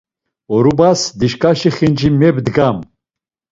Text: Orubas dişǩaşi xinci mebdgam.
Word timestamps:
Orubas 0.55 1.01
dişǩaşi 1.19 1.69
xinci 1.75 2.09
mebdgam. 2.19 2.77